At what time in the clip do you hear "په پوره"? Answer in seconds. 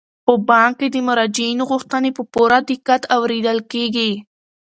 2.17-2.59